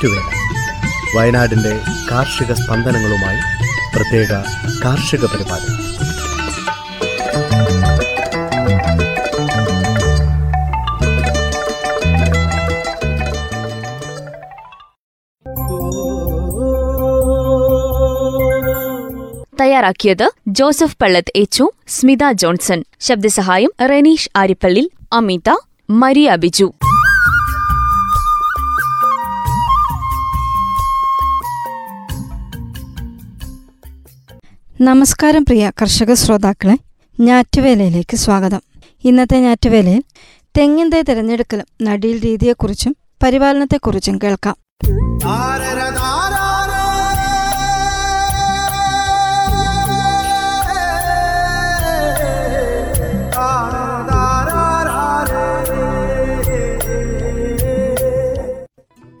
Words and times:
ഞാറ്റുവേല 0.00 1.18
വയനാടിന്റെ 1.18 1.80
കാർഷിക 2.10 2.52
സ്പന്ദനങ്ങളുമായി 2.52 3.40
പ്രത്യേക 3.96 4.32
കാർഷിക 4.84 5.24
പരിപാടി. 5.24 5.72
തയ്യാറാക്കിയത് 19.60 20.30
ജോസഫ് 20.48 20.96
പള്ളത്ത് 21.02 21.32
എച്ചു 21.36 21.70
സ്മിത 21.88 22.18
ജോൺസൺ. 22.32 22.84
ശബ്ദസഹായം 23.00 23.70
റെനീഷ് 23.88 24.30
ആരിപ്പള്ളി 24.36 24.90
അമിത 25.12 25.56
മരിയ 25.90 26.36
ബിജു. 26.36 26.72
നമസ്കാരം 34.82 35.42
പ്രിയ 35.42 35.70
കർഷക 35.82 36.12
ശ്രോതാക്കളെ 36.12 36.78
ഞാറ്റുവേലയിലേക്ക് 37.20 38.16
സ്വാഗതം. 38.16 38.62
ഇന്നത്തെ 39.04 39.40
ഞാറ്റുവേലയിൽ 39.40 40.02
തെങ്ങിൻ 40.58 40.88
തൈ 40.88 41.02
തിരഞ്ഞെടുക്കലും 41.02 41.66
നടീൽ 41.82 42.20
രീതിയെക്കുറിച്ചും 42.24 42.96
പരിപാലനത്തെക്കുറിച്ചും 43.22 44.18
കേൾക്കാം. 44.24 44.56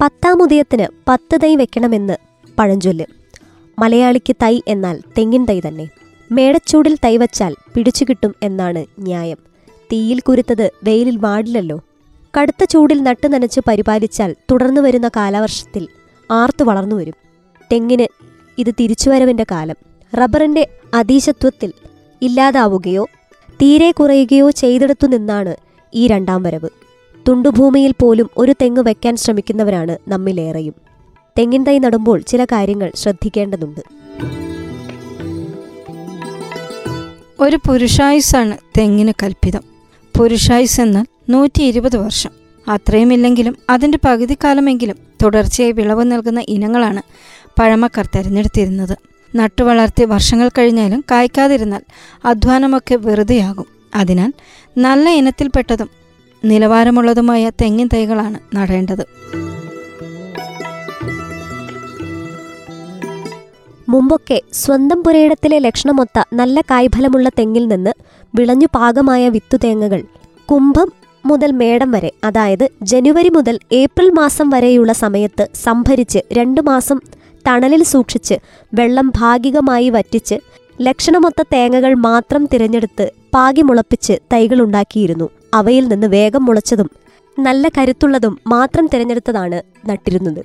പത്താമുദയത്തിന് 0.00 0.86
പത്ത് 1.08 1.40
തൈ 1.42 1.56
വെക്കണമെന്ന് 1.56 2.16
പഴഞ്ചൊല്ല്. 2.58 3.19
മലയാളിക്ക് 3.80 4.36
തൈ 4.42 4.60
എന്നാൽ 4.68 5.00
തെങ്ങിൻ 5.18 5.44
തൈ 5.44 5.60
തന്നെ. 5.60 5.88
മേടച്ചൂടിൽ 6.32 6.96
തൈ 7.04 7.16
വച്ചാൽ 7.16 7.54
പിടിച്ചു 7.74 8.06
കിട്ടും 8.10 8.34
എന്നാണ് 8.42 8.86
ന്യായം. 8.98 9.36
തീയിൽ 9.92 10.20
കുരുത്തത് 10.20 10.70
വെയിലിൽ 10.84 11.16
വാടില്ലല്ലോ. 11.16 11.80
കടുത്ത 12.40 12.64
ചൂടിൽ 12.64 13.02
നട്ടു 13.02 13.28
നനച്ച് 13.28 13.60
പരിപാലിച്ചാൽ 13.68 14.36
തുടർന്നു 14.50 14.80
വരുന്ന 14.80 15.08
കാലവർഷത്തിൽ 15.08 15.88
ആർത്തു 16.30 16.64
വളർന്നു 16.64 16.96
വരും. 16.96 17.14
തെങ്ങിന് 17.72 18.06
ഇത് 18.58 18.74
തിരിച്ചുവരവിന്റെ 18.80 19.46
കാലം. 19.50 19.76
റബ്ബറിന്റെ 20.18 20.68
അതീശത്വത്തിൽ 20.94 21.72
ഇല്ലാതാവുകയോ 22.22 23.06
തീരെ 23.62 23.90
കുറയുകയോ 23.90 24.50
ചെയ്തെടുത്തു 24.50 25.06
നിന്നാണ് 25.06 25.56
ഈ 25.94 26.06
രണ്ടാം 26.06 26.42
വരവ്. 26.42 26.68
തുണ്ടുഭൂമിയിൽ 27.28 27.94
പോലും 28.00 28.30
ഒരു 28.36 28.54
തെങ്ങ് 28.62 28.80
വയ്ക്കാൻ 28.80 29.16
ശ്രമിക്കുന്നവരാണ് 29.16 29.98
നമ്മിലേറെയും. 30.08 30.89
തെങ്ങിൻ 31.40 31.64
തൈ 31.64 31.78
നടുമ്പോൾ 31.78 32.20
ചില 32.20 32.44
കാര്യങ്ങൾ 32.44 32.92
ശ്രദ്ധിക്കേണ്ടതുണ്ട്. 32.96 33.80
ഒരു 37.40 37.56
പുരുഷായുസാണ് 37.56 38.58
തെങ്ങിന് 38.78 39.12
കൽപ്പിതം. 39.22 39.60
പുരുഷായുസ് 40.18 40.80
എന്നാൽ 40.80 41.04
നൂറ്റി 41.30 41.62
ഇരുപത് 41.62 41.96
വർഷം. 41.96 42.30
അത്രയുമില്ലെങ്കിലും 42.68 43.56
അതിന്റെ 43.70 43.98
പകുതി 44.04 44.36
കാലമെങ്കിലും 44.44 44.96
തുടർച്ചയായി 45.22 45.72
വിളവ് 45.72 46.04
നൽകുന്ന 46.04 46.44
ഇനങ്ങളാണ് 46.48 47.02
പഴമക്കാർ 47.60 48.08
തിരഞ്ഞെടുത്തിരുന്നത്. 48.16 48.98
നട്ടുവളർത്തി 49.36 50.04
വർഷങ്ങൾ 50.04 50.48
കഴിഞ്ഞാലും 50.48 51.04
കായ്ക്കാതിരുന്നാൽ 51.10 51.80
അധ്വാനമൊക്കെ 52.24 52.94
വെറുതെയാകും. 52.94 53.66
അതിനാൽ 53.94 54.32
നല്ല 54.78 55.10
ഇനത്തിൽപ്പെട്ടതും 55.10 55.90
നിലവാരമുള്ളതുമായ 56.44 57.50
തെങ്ങിൻ 57.50 57.88
തൈകളാണ് 57.94 58.56
നടേണ്ടത്. 58.56 59.06
മുമ്പൊക്കെ 63.90 64.40
സ്വന്തം 64.52 65.02
പുരയിടത്തിലെ 65.02 65.58
ലക്ഷണമൊത്ത 65.58 66.18
നല്ല 66.32 66.60
കായ്ഫലമുള്ള 66.60 67.28
തെങ്ങിൽ 67.28 67.68
നിന്ന് 67.68 67.92
വിളഞ്ഞു 68.34 68.68
പാകമായ 68.74 69.28
വിത്തുതേങ്ങകൾ 69.28 70.00
കുംഭം 70.48 70.88
മുതൽ 71.24 71.50
മേടം 71.52 71.90
വരെ 71.90 72.10
അതായത് 72.24 72.68
ജനുവരി 72.82 73.28
മുതൽ 73.28 73.58
ഏപ്രിൽ 73.72 74.10
മാസം 74.10 74.50
വരെയുള്ള 74.50 74.92
സമയത്ത് 74.92 75.46
സംഭരിച്ച് 75.54 76.20
രണ്ടു 76.32 76.60
മാസം 76.60 77.00
തണലിൽ 77.48 77.82
സൂക്ഷിച്ച് 77.82 78.36
വെള്ളം 78.74 79.12
ഭാഗികമായി 79.16 79.90
വറ്റിച്ച് 79.90 80.38
ലക്ഷണമൊത്ത 80.80 81.42
തേങ്ങകൾ 81.54 81.94
മാത്രം 81.94 82.44
തിരഞ്ഞെടുത്ത് 82.46 83.06
പാകി 83.34 83.62
മുളപ്പിച്ച് 83.62 84.16
തൈകളുണ്ടാക്കിയിരുന്നു 84.32 85.28
അവയിൽ 85.54 85.88
നിന്ന് 85.88 86.06
വേഗം 86.06 86.44
മുളച്ചതും 86.44 86.90
നല്ല 87.38 87.68
കരുത്തുള്ളതും 87.68 88.38
മാത്രം 88.46 88.86
തിരഞ്ഞെടുത്തതാണ് 88.86 89.62
നട്ടിരുന്നത്. 89.88 90.42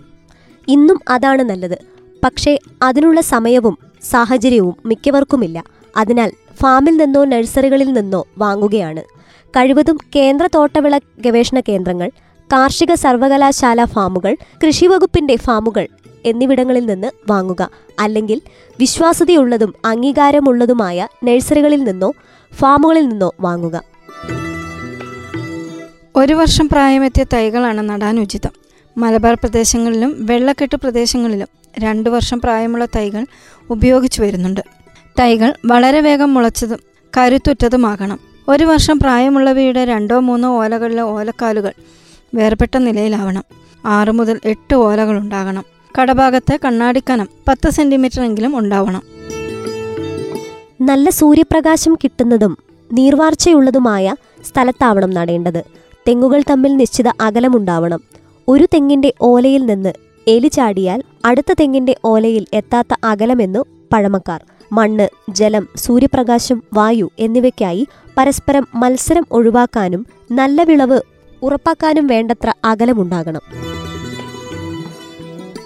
ഇന്നും 0.68 1.00
അതാണ് 1.10 1.42
നല്ലത്. 1.42 1.95
പക്ഷേ 2.24 2.60
അതിനുള്ള 2.82 3.22
സമയവും 3.22 3.78
സാഹചര്യവും 4.12 4.76
മിക്കവർക്കുമില്ല. 4.86 5.64
അതിനാൽ 5.98 6.32
ഫാമിൽ 6.62 6.98
നിന്നോ 6.98 7.26
നഴ്സറികളിൽ 7.26 7.94
നിന്നോ 7.94 8.28
വാങ്ങുകയാണ്. 8.38 9.02
കഴിവതും 9.50 9.98
കേന്ദ്ര 10.16 10.50
തോട്ടവിള 10.56 11.00
ഗവേഷണ 11.20 11.60
കേന്ദ്രങ്ങൾ 11.60 12.12
കാർഷിക 12.54 12.94
സർവകലാശാല 12.94 13.86
ഫാമുകൾ 13.86 14.38
കൃഷിവകുപ്പിന്റെ 14.68 15.36
ഫാമുകൾ 15.36 15.88
എന്നിവിടങ്ങളിൽ 16.26 16.86
നിന്ന് 16.86 17.12
വാങ്ങുക. 17.30 17.70
അല്ലെങ്കിൽ 18.00 18.42
വിശ്വാസ്യതയുള്ളതും 18.80 19.74
അംഗീകാരമുള്ളതുമായ 19.86 21.08
നഴ്സറികളിൽ 21.24 21.84
നിന്നോ 21.84 22.14
ഫാമുകളിൽ 22.54 23.08
നിന്നോ 23.08 23.32
വാങ്ങുക. 23.42 23.82
ഒരു 26.16 26.34
വർഷം 26.34 26.70
പ്രായമെത്തിയ 26.70 27.26
തൈകളാണ് 27.34 27.90
നടാൻ 27.90 28.20
ഉചിതം 28.20 28.52
മലബാർ 28.98 29.34
പ്രദേശങ്ങളിലും 29.34 30.26
വെള്ളക്കെട്ട് 30.26 30.76
പ്രദേശങ്ങളിലും 30.76 31.48
രണ്ടു 31.80 32.10
വർഷം 32.10 32.42
പ്രായമുള്ള 32.42 32.86
തൈകൾ 32.86 33.26
ഉപയോഗിച്ചു 33.70 34.22
വരുന്നുണ്ട്. 34.22 34.62
തൈകൾ 35.20 35.54
വളരെ 35.66 36.02
വേഗം 36.02 36.34
മുളച്ചതും 36.34 36.80
കരുത്തുറ്റതുമാകണം. 37.18 38.20
ഒരു 38.48 38.64
വർഷം 38.64 39.00
പ്രായമുള്ളവയുടെ 39.00 39.86
രണ്ടോ 39.86 40.20
മൂന്നോ 40.20 40.64
ഓലകളിലെ 40.64 41.02
ഓലക്കാലുകൾ 41.02 41.74
വേർപെട്ട 42.36 42.78
നിലയിലാവണം. 42.78 43.44
ആറ് 43.86 44.12
മുതൽ 44.12 44.40
എട്ട് 44.46 44.76
ഓലകൾ 44.76 45.18
ഉണ്ടാകണം. 45.18 45.64
കടഭാഗത്തെ 46.02 46.60
കണ്ണാടിക്കനം 46.66 47.28
പത്ത് 47.48 47.70
സെന്റിമീറ്റർ 47.70 48.24
എങ്കിലും 48.24 48.58
ഉണ്ടാവണം. 48.58 49.02
നല്ല 50.82 51.10
സൂര്യപ്രകാശം 51.10 51.96
കിട്ടുന്നതും 51.96 52.58
നീർവാർച്ചയുള്ളതുമായ 52.94 54.16
സ്ഥലത്താവണം 54.46 55.10
നടേണ്ടത്. 55.10 55.64
തെങ്ങുകൾ 56.08 56.44
തമ്മിൽ 56.50 56.78
നിശ്ചിത 56.78 57.08
അകലമുണ്ടാവണം. 57.22 58.02
ഒരു 58.48 58.66
തെങ്ങിന്റെ 58.66 59.14
ഓലയിൽ 59.22 59.66
നിന്ന് 59.66 59.94
എലി 60.28 60.48
ചാടിയാൽ 60.48 61.04
അടുത്ത 61.26 61.54
തെങ്ങിന്റെ 61.60 61.96
ഓലയിൽ 62.06 62.46
എത്താത്ത 62.54 62.88
അകലമെന്നു 63.04 63.66
പഴമക്കാർ. 63.94 64.44
മണ്ണ് 64.72 65.08
ജലം 65.30 65.68
സൂര്യപ്രകാശം 65.76 66.64
വായു 66.74 67.12
എന്നിവയ്ക്കായി 67.20 67.88
പരസ്പരം 68.18 68.68
മത്സരം 68.76 69.26
ഒഴിവാക്കാനും 69.32 70.08
നല്ല 70.32 70.64
വിളവ് 70.64 71.00
ഉറപ്പാക്കാനും 71.42 72.08
വേണ്ടത്ര 72.08 72.54
അകലമുണ്ടാകണം. 72.66 73.42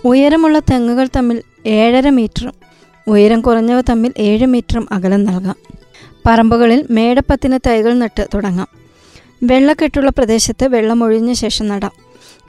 ഉയരമുള്ള 0.06 0.59
തെങ്ങുകൾ 0.59 1.09
തമ്മിൽ 1.16 1.42
ഏഴര 1.66 2.09
മീറ്ററും 2.09 2.53
ഉയരം 3.08 3.42
കുറഞ്ഞവ 3.42 3.81
തമ്മിൽ 3.81 4.14
ഏഴ് 4.18 4.46
മീറ്ററും 4.46 4.88
അകലം 4.92 5.24
നൽകാം. 5.24 5.56
പറമ്പുകളിൽ 6.28 6.86
മേടപ്പത്തിന് 6.90 7.59
തൈകൾ 7.68 7.94
നട്ട് 7.94 8.28
തുടങ്ങാം. 8.34 8.68
വെള്ളക്കെട്ടുള്ള 9.44 10.12
പ്രദേശത്ത് 10.12 10.68
വെള്ളമൊഴിഞ്ഞ 10.68 11.34
ശേഷം 11.34 11.68
നടാം. 11.68 11.92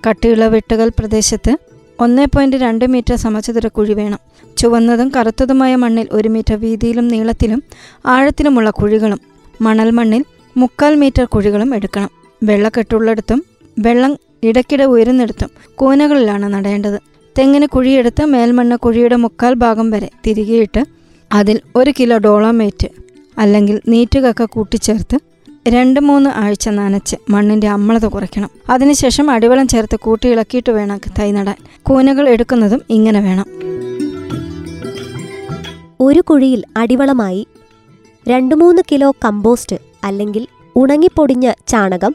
കട്ടിയുള്ള 0.08 0.46
വെട്ടുകൾ 0.46 0.88
പ്രദേശത്ത് 0.88 1.56
ഒന്നേ 2.00 2.24
പോയിന്റ് 2.24 2.56
രണ്ട് 2.56 2.84
മീറ്റർ 2.86 3.14
സമചതുര 3.14 3.66
കുഴി 3.66 3.92
വേണം. 3.92 4.20
ചുവന്നതും 4.58 5.12
കറുത്തതുമായ 5.16 5.76
മണ്ണിൽ 5.76 6.08
ഒരു 6.12 6.28
മീറ്റർ 6.28 6.54
വീതിയിലും 6.54 7.08
നീളത്തിലും 7.08 7.62
ആഴത്തിലുമുള്ള 8.06 8.70
കുഴികളും 8.70 9.20
മണൽ 9.60 9.90
മണ്ണിൽ 9.90 10.24
മുക്കാൽ 10.56 10.94
മീറ്റർ 10.94 11.24
കുഴികളും 11.24 11.74
എടുക്കണം. 11.74 12.10
വെള്ളക്കെട്ടുള്ളിടത്തും 12.42 13.44
വെള്ളം 13.78 14.16
ഇടയ്ക്കിടെ 14.42 14.84
ഉയരുന്നിടത്തും 14.84 15.50
കൂനകളിലാണ് 15.74 16.54
നടേണ്ടത്. 16.54 16.98
തെങ്ങിന് 17.38 17.66
കുഴിയെടുത്ത് 17.66 18.24
മേൽമണ്ണ് 18.24 18.76
കുഴിയുടെ 18.76 19.16
മുക്കാൽ 19.16 19.54
ഭാഗം 19.54 19.90
വരെ 19.90 20.10
തിരികെയിട്ട് 20.26 20.82
അതിൽ 21.32 21.60
ഒരു 21.76 21.92
കിലോ 21.98 22.18
ഡോളോമേറ്റ് 22.18 22.88
അല്ലെങ്കിൽ 23.38 23.80
നീറ്റുകക്ക 23.88 24.44
കൂട്ടിച്ചേർത്ത് 24.44 25.29
രണ്ട് 25.68 26.00
മൂന്ന് 26.00 26.30
ആഴ്ച 26.30 26.68
നനച്ച് 26.68 27.16
മണ്ണിന്റെ 27.30 27.68
അമ്ലത 27.68 28.06
കുറയ്ക്കണം. 28.06 28.50
അതിനുശേഷം 28.70 29.30
അടിവളം 29.30 29.68
ചേർത്ത് 29.68 29.96
കൂട്ടി 29.96 30.28
ഇളക്കിയിട്ട് 30.28 30.72
വേണം 30.72 31.00
തൈ 31.18 31.32
നടാൻ. 31.32 31.54
കൂനകൾ 31.82 32.28
എടുക്കുന്നതും 32.28 32.82
ഇങ്ങനെ 32.90 33.20
വേണം. 33.20 33.44
ഒരു 36.00 36.20
കുഴിയിൽ 36.20 36.64
അടിവളമായി 36.76 37.46
രണ്ട് 38.28 38.54
മൂന്ന് 38.54 38.82
കിലോ 38.92 39.10
കമ്പോസ്റ്റ് 39.24 39.76
അല്ലെങ്കിൽ 40.04 40.46
ഉണങ്ങിപ്പൊടിഞ്ഞ 40.76 41.52
ചാണകം 41.68 42.14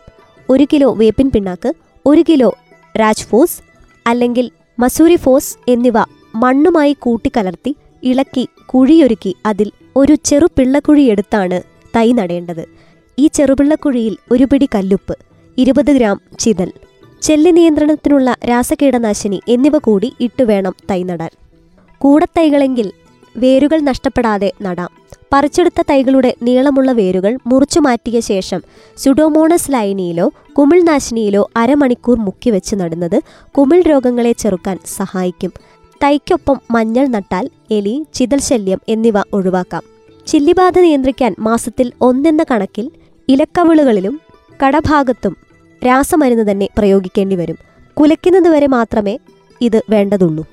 ഒരു 0.50 0.68
കിലോ 0.74 0.94
വേപ്പിൻ 0.94 1.32
പിണ്ണാക്ക് 1.32 1.74
ഒരു 2.06 2.24
കിലോ 2.30 2.58
രാജ്ഫോസ് 3.00 3.62
അല്ലെങ്കിൽ 4.08 4.52
മസൂരി 4.80 5.16
ഫോസ് 5.16 5.72
എന്നിവ 5.72 5.98
മണ്ണുമായി 6.36 6.96
കൂട്ടിക്കലർത്തി 7.00 7.76
ഇളക്കി 8.04 8.50
കുഴിയൊരുക്കി 8.66 9.36
അതിൽ 9.46 9.72
ഒരു 9.96 10.16
ചെറു 10.26 10.46
പിള്ളക്കുഴി 10.46 11.02
എടുത്താണ് 11.02 11.62
തൈ 11.96 12.12
നടേണ്ടത്. 12.12 12.86
ഈ 13.20 13.28
ചെറുപിള്ളക്കുഴിയിൽ 13.28 14.18
ഒരു 14.32 14.44
പിടി 14.44 14.70
കല്ലുപ്പ് 14.76 15.18
ഇരുപത് 15.58 15.92
ഗ്രാം 15.92 16.22
ചിതൽ 16.40 16.74
ചെല്ലി 17.22 17.52
നിയന്ത്രണത്തിനുള്ള 17.52 18.36
രാസകീടനാശിനി 18.50 19.42
എന്നിവ 19.48 19.78
കൂടി 19.78 20.14
ഇട്ടുവേണം 20.20 20.76
തൈ 20.92 21.04
നടാൻ. 21.04 21.30
കൂടത്തൈകളെങ്കിൽ 21.98 22.92
വേരുകൾ 23.38 23.80
നഷ്ടപ്പെടാതെ 23.80 24.54
നടാം. 24.62 24.90
പറിച്ചെടുത്ത 25.34 25.84
തൈകളുടെ 25.90 26.36
നീളമുള്ള 26.44 26.92
വേരുകൾ 26.92 27.40
മുറിച്ചു 27.48 27.80
മാറ്റിയ 27.80 28.20
ശേഷം 28.20 28.62
സുഡോമോണസ് 28.98 29.72
ലൈനിയിലോ 29.72 30.32
കുമിൾനാശിനിയിലോ 30.58 31.50
അരമണിക്കൂർ 31.56 32.18
മുക്കിവെച്ച് 32.18 32.76
നടുന്നത് 32.76 33.22
കുമിൾ 33.52 33.82
രോഗങ്ങളെ 33.82 34.32
ചെറുക്കാൻ 34.32 34.80
സഹായിക്കും. 34.98 35.52
തൈക്കൊപ്പം 36.04 36.62
മഞ്ഞൾ 36.72 37.08
നട്ടാൽ 37.08 37.50
എലി 37.72 38.06
ചിതൽ 38.14 38.40
ശല്യം 38.40 38.80
എന്നിവ 38.88 39.14
ഒഴിവാക്കാം. 39.34 39.84
ചില്ലിബാധ 40.28 40.80
നിയന്ത്രിക്കാൻ 40.80 41.36
മാസത്തിൽ 41.40 41.92
ഒന്നെന്ന 42.02 42.46
കണക്കിൽ 42.52 42.92
ഇലക്കവിളുകളിലും 43.30 44.22
കടഭാഗത്തും 44.66 45.38
രാസമരുന്ന് 45.88 46.52
തന്നെ 46.52 46.70
പ്രയോഗിക്കേണ്ടി 46.78 47.36
വരും 47.36 47.58
കുലയ്ക്കുന്നത് 47.94 48.48
വരെ 48.48 48.68
മാത്രമേ 48.68 49.20
ഇത് 49.62 49.82
വേണ്ടതുള്ളൂ. 49.90 50.46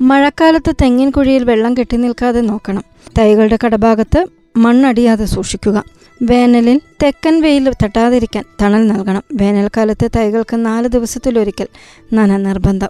മഴക്കാലത്ത് 0.00 0.74
തെങ്ങിൻ 0.82 1.10
കുഴിയിൽ 1.10 1.44
വെള്ളം 1.44 1.76
കെട്ടി 1.76 1.96
നിൽക്കാതെ 1.96 2.40
നോക്കണം. 2.40 2.84
തൈകളുടെ 3.18 3.58
കടഭാഗത്ത് 3.64 4.26
മണ്ണടിയാതെ 4.56 5.24
സൂക്ഷിക്കുക. 5.24 5.84
വേനലിൽ 6.22 6.80
തെക്കൻ 7.02 7.40
വെയിൽ 7.40 7.72
തട്ടാതിരിക്കാൻ 7.82 8.44
തണൽ 8.62 8.86
നൽകണം. 8.86 9.22
വേനൽക്കാലത്ത് 9.32 10.10
തൈകൾക്ക് 10.16 10.56
നാല് 10.56 10.88
ദിവസത്തിലൊരിക്കൽ 10.88 11.66
നന 12.12 12.36
നിർബന്ധം 12.36 12.88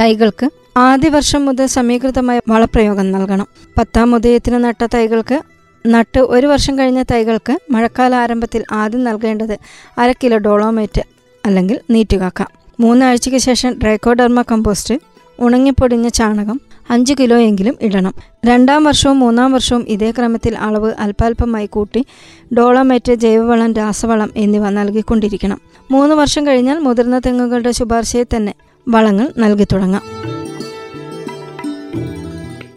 തൈകൾക്ക് 0.00 0.50
ആദ്യ 0.76 1.08
വർഷം 1.08 1.44
മുതൽ 1.44 1.66
സമീകൃതമായ 1.66 2.40
വളപ്രയോഗം 2.48 3.12
നൽകണം. 3.12 3.46
പത്താം 3.78 4.14
ഉദയത്തിന് 4.14 4.64
നട്ട 4.64 4.86
തൈകൾക്ക് 4.94 5.42
നട്ട് 5.86 6.18
ഒരു 6.18 6.46
വർഷം 6.46 6.78
കഴിഞ്ഞ 6.78 7.02
തൈകൾക്ക് 7.02 7.58
മഴക്കാല 7.70 8.14
ആരംഭത്തിൽ 8.14 8.64
ആദ്യം 8.72 9.04
നൽകേണ്ടത് 9.04 9.58
അര 9.98 10.12
കിലോ 10.12 10.38
ഡോളോമേറ്റ് 10.38 11.02
അല്ലെങ്കിൽ 11.46 11.80
നീറ്റുകാക്കാം. 11.90 12.48
മൂന്നാഴ്ചയ്ക്ക് 12.80 13.38
ശേഷം 13.38 13.72
ഡ്രൈക്കോഡർമ 13.72 14.42
കമ്പോസ്റ്റ് 14.42 14.94
ഉണങ്ങിപ്പൊടിഞ്ഞ 15.40 16.08
ചാണകം 16.08 16.60
അഞ്ച് 16.90 17.14
കിലോ 17.20 17.36
എങ്കിലും 17.36 17.76
ഇടണം. 17.82 18.14
രണ്ടാം 18.44 18.84
വർഷവും 18.84 19.18
മൂന്നാം 19.18 19.52
വർഷവും 19.52 19.84
ഇതേ 19.88 20.10
ക്രമത്തിൽ 20.10 20.56
അളവ് 20.56 20.92
അല്പാൽപമായി 20.98 21.66
കൂട്ടി 21.66 22.06
ഡോളമേറ്റ് 22.54 23.12
ജൈവവളം 23.12 23.74
രാസവളം 23.74 24.30
എന്നിവ 24.36 24.70
നൽകിക്കൊണ്ടിരിക്കണം. 24.70 25.60
മൂന്ന് 25.90 26.14
വർഷം 26.14 26.46
കഴിഞ്ഞാൽ 26.46 26.78
മുതിർന്ന 26.78 27.18
തെങ്ങുകളുടെ 27.18 27.70
ശുപാർശയിൽ 27.70 28.26
തന്നെ 28.36 28.54
വളങ്ങൾ 28.88 29.32
നൽകി 29.38 29.64
തുടങ്ങാം 29.64 30.31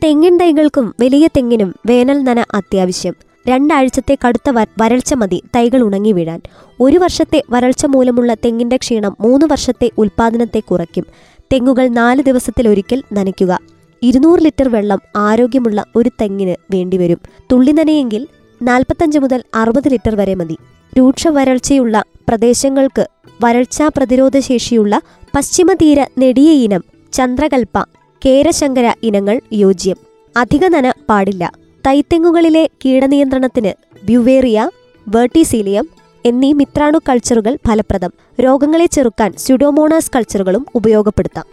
തെങ്ങിൻ 0.05 0.37
തൈകൾക്കും 0.37 0.95
വലിയ 0.99 1.27
തെങ്ങിനും 1.27 1.75
വേനൽ 1.85 2.23
നന 2.23 2.45
അത്യാവശ്യം. 2.53 3.13
രണ്ടാഴ്ചത്തെ 3.47 4.17
കടുത്ത 4.27 4.49
വരൾച്ച 4.81 5.13
മതി 5.13 5.43
തൈകൾ 5.55 5.81
ഉണങ്ങി 5.81 6.11
വീഴാൻ. 6.11 6.41
ഒരു 6.79 6.97
വർഷത്തെ 6.97 7.43
വരൾച്ച 7.49 7.85
മൂലമുള്ള 7.85 8.33
തെങ്ങിന്റെ 8.33 8.77
ക്ഷീണം 8.77 9.17
മൂന്ന് 9.21 9.45
വർഷത്തെ 9.45 9.91
ഉൽപാദനത്തെ 9.97 10.59
കുറയ്ക്കും. 10.59 11.05
തെങ്ങുകൾ 11.53 11.87
നാല് 11.87 12.23
ദിവസത്തിലൊരിക്കൽ 12.23 13.03
നനയ്ക്കുക. 13.13 13.59
ഇരുന്നൂറ് 14.03 14.39
ലിറ്റർ 14.39 14.69
വെള്ളം 14.69 14.99
ആരോഗ്യമുള്ള 15.15 15.85
ഒരു 15.95 16.11
തെങ്ങിന് 16.21 16.55
വേണ്ടിവരും 16.71 17.17
തുള്ളി 17.51 17.71
നനയെങ്കിൽ 17.71 18.27
നാൽപ്പത്തഞ്ച് 18.61 19.19
മുതൽ 19.19 19.43
അറുപത് 19.55 19.91
ലിറ്റർ 19.91 20.15
വരെ 20.15 20.35
മതി. 20.35 20.57
രൂക്ഷ 20.97 21.27
വരൾച്ചയുള്ള 21.27 22.03
പ്രദേശങ്ങൾക്ക് 22.27 23.09
വരൾച്ചാ 23.43 23.87
പ്രതിരോധ 23.87 24.39
ശേഷിയുള്ള 24.39 25.01
പശ്ചിമതീര 25.35 26.05
നെടിയ 26.17 26.51
ഇനം 26.51 26.83
ചന്ദ്രകൽപ്പ 27.13 27.94
കേരശങ്കര 28.25 28.93
ഇനങ്ങൾ 29.03 29.41
യോജ്യം. 29.53 29.97
അധിക 30.37 30.67
നന 30.67 30.93
പാടില്ല. 31.09 31.51
തൈത്തെങ്ങുകളിലെ 31.87 32.69
കീടനിയന്ത്രണത്തിന് 32.85 33.71
ബ്യുവേറിയ 34.05 34.69
വേർട്ടിസീലിയം 35.07 35.89
എന്നീ 36.25 36.53
മിത്രാണു 36.53 36.99
കൾച്ചറുകൾ 37.09 37.57
ഫലപ്രദം. 37.67 38.11
രോഗങ്ങളെ 38.39 38.85
ചെറുക്കാൻ 38.85 39.33
സ്യുഡോമോണാസ് 39.37 40.11
കൾച്ചറുകളും 40.15 40.65
ഉപയോഗപ്പെടുത്താം. 40.75 41.45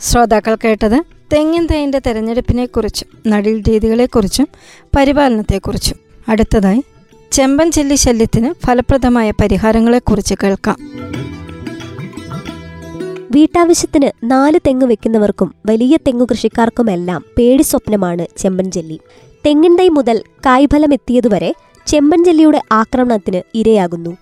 ശ്രോതാക്കൾ 0.00 0.56
കേട്ടത് 0.64 1.02
തെങ്ങിൻ 1.32 1.66
തൈന്റെ 1.66 1.98
തെരഞ്ഞെടുപ്പിനെക്കുറിച്ചും 1.98 3.08
നടീൽ 3.26 3.62
രീതികളെക്കുറിച്ചും 3.68 4.48
പരിപാലനത്തെക്കുറിച്ചും. 4.96 5.96
അടുത്തതായി 6.28 6.84
ചെമ്പൻ 7.32 7.70
ചെല്ലി 7.70 7.94
ശല്യത്തിന് 7.94 8.66
ഫലപ്രദമായ 8.66 9.30
പരിഹാരങ്ങളെക്കുറിച്ച് 9.30 10.34
കേൾക്കാം. 10.42 10.76
വീട്ടാവശ്യത്തിന് 13.34 14.08
നാല് 14.24 14.58
തെങ്ങ് 14.66 14.86
വെക്കുന്നവർക്കും 14.86 15.48
വലിയ 15.66 15.96
തെങ്ങു 16.06 16.24
കൃഷിക്കാർക്കുമെല്ലാം 16.30 17.20
പേടി 17.38 17.62
സ്വപ്നമാണ് 17.62 18.24
ചെമ്പൻ 18.38 18.70
ജെല്ലി 18.70 18.98
തെങ്ങിൻ 19.46 19.76
തൈ 19.76 19.86
മുതൽ 19.88 20.18
കായ്ഫലമെത്തിയതുവരെ 20.46 21.50
ചെമ്പൻ 21.86 22.24
ജെല്ലിയുടെ 22.24 22.60
ആക്രമണത്തിന് 22.72 23.40
ഇരയാകുന്നു. 23.54 24.12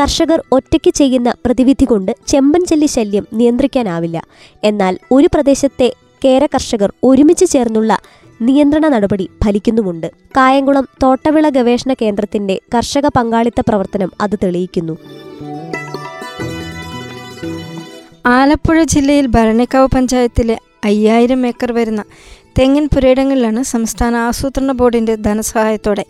കർഷകർ 0.00 0.42
ഒറ്റയ്ക്ക് 0.52 0.90
ചെയ്യുന്ന 0.90 1.34
പ്രതിവിധി 1.44 1.84
കൊണ്ട് 1.84 2.12
ചെമ്പൻ 2.28 2.64
ജെല്ലി 2.64 2.86
ശല്യം 2.86 3.26
നിയന്ത്രിക്കാനാവില്ല. 3.32 4.18
എന്നാൽ 4.64 4.98
ഒരു 5.12 5.28
പ്രദേശത്തെ 5.34 5.88
കേര 6.24 6.46
കർഷകർ 6.46 6.92
ഒരുമിച്ച് 7.04 7.44
ചേർന്നുള്ള 7.44 7.92
നിയന്ത്രണ 8.42 8.88
നടപടി 8.88 9.28
ഫലിക്കുന്നുമുണ്ട്. 9.44 10.06
കായംകുളം 10.36 10.88
തോട്ടവിള 11.02 11.48
ഗവേഷണ 11.48 11.92
കേന്ദ്രത്തിന്റെ 12.02 12.60
കർഷക 12.74 13.06
പങ്കാളിത്ത 13.06 13.60
പ്രവർത്തനം 13.68 14.12
അത് 14.20 14.36
തെളിയിക്കുന്നു. 14.42 14.96
ആലപ്പുഴ 18.26 18.82
ജില്ലയിൽ 18.82 19.26
ഭരണിക്കാവ് 19.26 19.88
പഞ്ചായത്തിലെ 19.94 20.58
അയ്യായിരം 20.84 21.46
ഏക്കർ 21.46 21.72
വരുന്ന 21.72 22.04
തെങ്ങിൻ 22.58 22.88
പുരയിടങ്ങളിലാണ് 22.94 23.62
സംസ്ഥാന 23.62 24.16
ആസൂത്രണ 24.16 24.72
ബോർഡിന്റെ 24.72 25.14
ധനസഹായത്തോടെ 25.14 26.04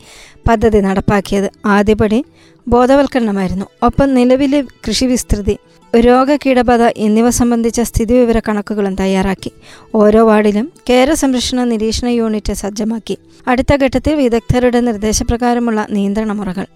പദ്ധതി 0.49 0.81
നടപ്പാക്കിയത്. 0.81 1.51
ആദ്യപടി 1.67 2.25
ബോധവൽക്കരണമായിരുന്നു. 2.69 3.67
ഒപ്പം 3.83 4.15
നിലവിലെ 4.15 4.61
കൃഷി 4.61 5.05
വിസ്തൃതി 5.07 5.59
രോഗകീടബാധ 5.97 6.81
എന്നിവ 6.97 7.31
സംബന്ധിച്ച 7.31 7.81
സ്ഥിതിവിവര 7.81 8.39
കണക്കുകളും 8.39 8.95
തയ്യാറാക്കി. 8.95 9.53
ഓരോ 9.95 10.27
വാർഡിലും 10.27 10.73
കേര 10.91 11.13
സംരക്ഷണ 11.13 11.65
നിരീക്ഷണ 11.65 12.09
യൂണിറ്റ് 12.09 12.53
സജ്ജമാക്കി. 12.53 13.19
അടുത്ത 13.49 13.77
ഘട്ടത്തിൽ 13.77 14.15
വിദഗ്ധരുടെ 14.15 14.81
നിർദ്ദേശപ്രകാരമുള്ള 14.81 15.87
നിയന്ത്രണ 15.91 16.33
മുറകൾ 16.33 16.67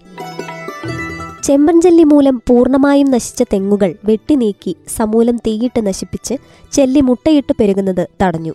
ചെമ്പൻ 1.45 1.81
ജെല്ലി 1.81 2.03
മൂലം 2.03 2.41
പൂർണമായും 2.47 3.11
നശിച്ച 3.11 3.43
തെങ്ങുകൾ 3.43 3.95
വെട്ടിനീക്കി 4.05 4.75
സമൂലം 4.87 5.37
തീയിട്ട് 5.37 5.87
നശിപ്പിച്ച് 5.87 6.35
ചെല്ലി 6.71 7.01
മുട്ടയിട്ട് 7.01 7.53
പെരുകുന്നത് 7.59 8.07
തടഞ്ഞു. 8.21 8.53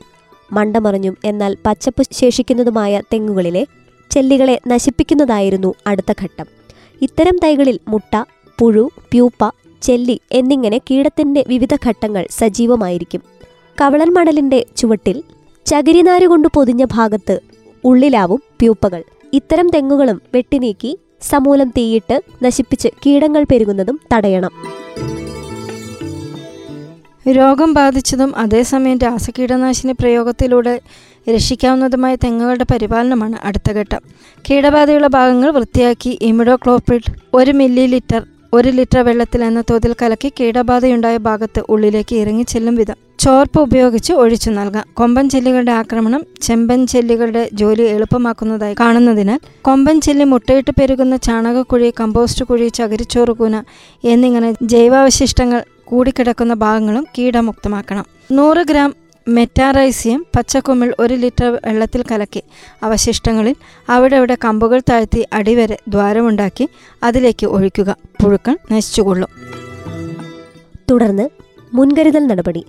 മണ്ടമറിഞ്ഞും 0.52 1.16
എന്നാൽ 1.24 1.56
പച്ചപ്പ് 1.66 2.02
ശേഷിക്കുന്നതുമായ 2.12 3.02
തെങ്ങുകളിലെ 3.12 3.66
ചെല്ലികളെ 4.10 4.60
നശിപ്പിക്കുന്നതായിരുന്നു 4.68 5.74
അടുത്ത 5.86 6.12
ഘട്ടം. 6.22 6.46
ഇത്തരം 7.02 7.36
തൈകളിൽ 7.44 7.80
മുട്ട 7.88 8.24
പുഴു 8.58 8.90
പ്യൂപ്പ 9.12 9.50
ചെല്ലി 9.82 10.20
എന്നിങ്ങനെ 10.32 10.78
കീടത്തിന്റെ 10.78 11.44
വിവിധ 11.48 11.74
ഘട്ടങ്ങൾ 11.74 12.26
സജീവമായിരിക്കും. 12.30 13.22
കവളൻ 13.80 14.12
മണലിന്റെ 14.12 14.66
ചുവട്ടിൽ 14.76 15.22
ചകിരിനാരുകൊണ്ട് 15.66 16.48
പൊതിഞ്ഞ 16.54 16.84
ഭാഗത്ത് 16.84 17.40
ഉള്ളിലാവും 17.84 18.42
പ്യൂപ്പകൾ. 18.60 19.02
ഇത്തരം 19.32 19.68
തെങ്ങുകളും 19.68 20.22
വെട്ടിനീക്കി 20.34 20.98
സമൂലം 21.22 21.68
തീയിട്ട് 21.68 22.22
നശിപ്പിച്ച് 22.42 22.88
കീടങ്ങൾ 23.06 23.44
പെരുകുന്നതും 23.44 24.00
തടയണം. 24.14 24.50
രോഗം 27.28 27.74
ബാധിച്ചതും 27.74 28.36
അതേസമയം 28.36 28.98
രാസകീടനാശിനി 28.98 29.92
പ്രയോഗത്തിലൂടെ 29.92 30.80
രക്ഷിക്കാവുന്നതുമായ 31.34 32.14
തെങ്ങുകളുടെ 32.14 32.64
പരിപാലനമാണ് 32.64 33.36
അടുത്ത 33.44 33.72
ഘട്ടം. 33.72 34.00
കീടബാധയുള്ള 34.50 35.06
ഭാഗങ്ങൾ 35.06 35.50
വൃത്തിയാക്കി 35.50 36.18
ഇമിഡോക്ലോപ്രിഡ് 36.22 37.12
ഒരു 37.34 37.50
മില്ലി 37.50 37.86
ലിറ്റർ 37.86 38.26
ഒരു 38.54 38.68
ലിറ്റർ 38.68 38.98
വെള്ളത്തിൽ 38.98 39.44
എന്ന 39.44 39.60
തോതിൽ 39.60 39.94
കലക്കി 40.02 40.32
കീടബാധയുണ്ടായ 40.40 41.16
ഭാഗത്ത് 41.16 41.62
ഉള്ളിലേക്ക് 41.68 42.16
ഇറങ്ങിച്ചെല്ലും 42.16 42.74
വിധം. 42.74 42.96
ചോർപ്പ് 43.18 43.60
ഉപയോഗിച്ച് 43.60 44.12
ഒഴിച്ചു 44.12 44.50
നൽകാം. 44.50 44.84
കൊമ്പൻ 44.94 45.28
ചെല്ലികളുടെ 45.28 45.72
ആക്രമണം 45.72 46.26
ചെമ്പൻ 46.42 46.86
ചെല്ലികളുടെ 46.86 47.48
ജോലി 47.52 47.82
എളുപ്പമാക്കുന്നതായി 47.82 48.74
കാണുന്നതിനാൽ 48.80 49.40
കൊമ്പൻ 49.62 50.00
ചെല്ലി 50.00 50.24
മുട്ടയിട്ട് 50.24 50.70
പെരുകുന്ന 50.70 51.16
ചാണകക്കുഴി 51.16 51.94
കമ്പോസ്റ്റ് 52.00 52.44
കുഴി 52.44 52.68
ചകിരിച്ചോറ് 52.68 53.30
കൂന 53.30 53.62
എന്നിങ്ങനെ 54.04 54.54
ജൈവാവശിഷ്ടങ്ങൾ 54.62 55.62
കൂടിക്കിടക്കുന്ന 55.84 56.54
ഭാഗങ്ങളും 56.54 57.06
കീടമുക്തമാക്കണം. 57.18 58.04
നൂറ് 58.32 58.64
ഗ്രാം 58.66 58.94
മെറ്റാറൈസിയം 59.36 60.26
പച്ചക്കുമിൾ 60.36 60.94
ഒരു 60.98 61.14
ലിറ്റർ 61.14 61.58
വെള്ളത്തിൽ 61.64 62.04
കലക്കി 62.10 62.42
അവശിഷ്ടങ്ങളിൽ 62.82 63.56
അവിടെ 63.88 64.16
അവിടെ 64.16 64.36
കമ്പുകൾ 64.44 64.82
താഴ്ത്തി 64.90 65.26
അടിവരെ 65.32 65.78
ദ്വാരമുണ്ടാക്കി 65.88 66.68
അതിലേക്ക് 67.02 67.46
ഒഴിക്കുക. 67.46 67.96
പുഴുക്കൾ 68.22 68.58
നശിച്ചുകൊള്ളും. 68.72 69.30
തുടർന്ന് 70.90 71.28
മുൻകരുതൽ 71.74 72.26
നടപടി. 72.26 72.64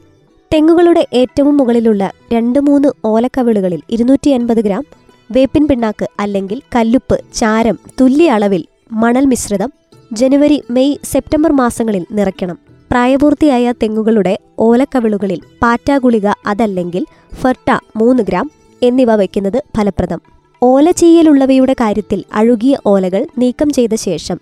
തെങ്ങുകളുടെ 0.53 1.08
ഏറ്റവും 1.13 1.58
മുകളിലുള്ള 1.58 2.12
രണ്ട് 2.34 2.60
മൂന്ന് 2.60 2.89
ഓലക്കവിളുകളിൽ 3.06 3.82
ഇരുന്നൂറ്റി 3.89 4.30
അൻപത് 4.30 4.62
ഗ്രാം 4.62 4.84
വേപ്പിൻ 5.32 5.68
പിണ്ണാക്ക് 5.68 6.08
അല്ലെങ്കിൽ 6.20 6.62
കല്ലുപ്പ് 6.75 7.18
ചാരം 7.34 7.80
തുല്യ 8.01 8.32
അളവിൽ 8.32 8.65
മണൽ 8.91 9.25
മിശ്രിതം 9.25 9.72
ജനുവരി 10.13 10.63
മെയ് 10.70 10.98
സെപ്റ്റംബർ 11.03 11.51
മാസങ്ങളിൽ 11.51 12.06
നിറയ്ക്കണം. 12.12 12.70
പ്രായപൂർത്തിയായ 12.91 13.71
തെങ്ങുകളുടെ 13.71 14.39
ഓലക്കവിളുകളിൽ 14.60 15.41
പാറ്റാഗുളിക 15.62 16.27
അതല്ലെങ്കിൽ 16.48 17.05
ഫെർട്ട 17.33 17.79
മൂന്ന് 17.95 18.24
ഗ്രാം 18.24 18.51
എന്നിവ 18.81 19.15
വയ്ക്കുന്നത് 19.15 19.63
ഫലപ്രദം. 19.77 20.21
ഓലചീയലുള്ളവയുടെ 20.63 21.74
കാര്യത്തിൽ 21.74 22.24
അഴുകിയ 22.33 22.77
ഓലകൾ 22.86 23.27
നീക്കം 23.38 23.69
ചെയ്ത 23.69 23.95
ശേഷം 23.95 24.39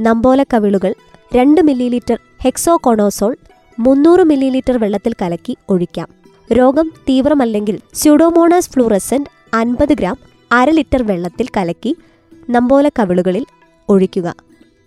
നമ്പോലക്കവിളുകൾ 0.00 0.94
രണ്ട് 1.36 1.60
മില്ലിലിറ്റർ 1.60 2.18
ഹെക്സോകോണോസോൾ 2.42 3.36
മുന്നൂറ് 3.78 4.20
മില്ലിലിറ്റർ 4.20 4.78
വെള്ളത്തിൽ 4.78 5.12
കലക്കി 5.22 5.56
ഒഴിക്കാം. 5.68 6.08
രോഗം 6.52 6.92
തീവ്രമല്ലെങ്കിൽ 7.08 7.78
സ്യൂഡോമോണാസ് 7.94 8.70
ഫ്ലൂറസെന്റ് 8.70 9.30
അൻപത് 9.54 9.94
ഗ്രാം 9.94 10.16
അര 10.52 10.70
ലിറ്റർ 10.70 11.02
വെള്ളത്തിൽ 11.02 11.46
കലക്കി 11.56 11.96
നമ്പോലക്കവിളുകളിൽ 12.50 13.46
ഒഴിക്കുക. 13.88 14.34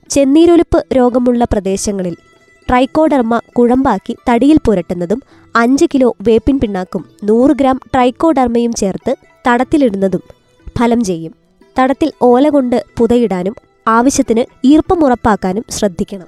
ചെന്നീരൊലിപ്പ് 0.09 0.85
രോഗമുള്ള 0.97 1.45
പ്രദേശങ്ങളിൽ 1.45 2.17
ട്രൈക്കോഡർമ 2.69 3.39
കുഴമ്പാക്കി 3.57 4.17
തടിയിൽ 4.29 4.57
പുരട്ടുന്നതും 4.65 5.23
അഞ്ച് 5.55 5.85
കിലോ 5.93 6.15
വേപ്പിൻ 6.21 6.59
പിണ്ണാക്കും 6.59 7.05
നൂറ് 7.23 7.51
ഗ്രാം 7.51 7.79
ട്രൈക്കോഡർമയും 7.93 8.73
ചേർത്ത് 8.73 9.15
തടത്തിലിടുന്നതും 9.47 10.23
ഫലം 10.79 11.03
ചെയ്യും. 11.03 11.33
തടത്തിൽ 11.79 12.11
ഓല 12.21 12.49
കൊണ്ട് 12.49 12.85
പുതയിടാനും 12.97 13.55
ആവശ്യത്തിന് 13.87 14.43
ഈർപ്പം 14.63 15.05
ഉറപ്പാക്കാനും 15.05 15.65
ശ്രദ്ധിക്കണം. 15.69 16.27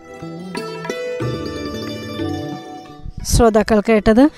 ശ്രോതാക്കൾ 3.23 3.81
കേട്ടത് 3.89 4.29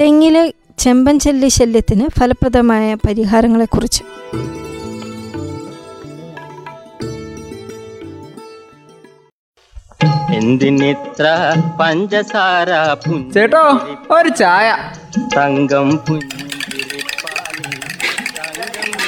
തെങ്ങിലെ 0.00 0.52
ചെമ്പൻ 0.78 1.18
ചെല്ലി 1.18 1.48
ശല്യത്തിന് 1.48 2.18
ഫലപ്രദമായ 2.18 2.94
പരിഹാരങ്ങളെക്കുറിച്ച്. 2.94 4.02
എന്തിനിത്ര 10.34 11.24
പഞ്ചസാര 11.80 12.70
ചേട്ടോ 13.34 13.64
ഒരു 14.10 14.28
ചായ 14.36 14.68
തങ്കം 15.36 15.88
പുഞ്ചിരിപ്പാലിൽ 16.06 17.74
തങ്കം 18.38 19.02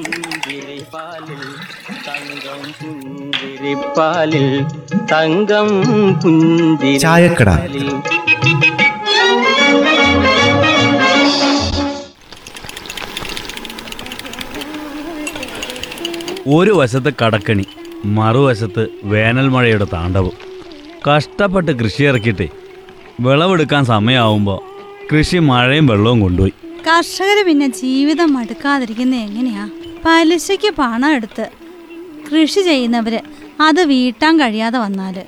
പുഞ്ചിരിപ്പാലിൽ 0.00 1.42
തങ്കം 2.04 2.60
പുഞ്ചിരിപ്പാലിൽ 2.72 4.46
തങ്കം 5.12 5.68
ചായക്കട. 7.00 7.48
പുഞ്ചിരിപ്പാലിൽ 7.50 7.88
ഒരു 16.50 16.70
വശത്ത് 16.70 17.10
കടക്കണി 17.22 17.66
മറുവശത്ത് 18.04 18.88
വേനൽ 19.04 19.48
മഴയുടെ 19.48 19.86
താണ്ഡവും. 19.92 20.32
കഷ്ടപ്പെട്ട് 21.10 21.72
കൃഷി 21.72 22.02
ഇറക്കിയിട്ടേ 22.02 22.48
വിളവെടുക്കാൻ 23.20 23.84
സമയമാവുമ്പോൾ 23.84 24.60
കൃഷി 25.12 25.38
മഴയും 25.38 25.86
വെള്ളവും 25.86 26.20
കൊണ്ടുപോയി. 26.20 26.52
കർഷകർ 26.88 27.46
പിന്നെ 27.46 27.66
ജീവിതം 27.66 28.32
മടുക്കാതിരിക്കുന്ന 28.32 29.16
എങ്ങനെയാ? 29.16 29.70
പലിശയ്ക്ക് 30.04 30.74
പണം 30.78 31.10
എടുത്ത് 31.10 31.50
കൃഷി 32.32 32.60
ചെയ്യുന്നവര് 32.60 33.18
അത് 33.60 33.82
വീട്ടാൻ 33.82 34.40
കഴിയാതെ 34.40 34.78
വന്നാൽ 34.78 35.24